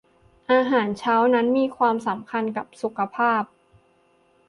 [0.51, 3.43] อาหารเช้านั้นมีความสำคัญกับสุขภาพ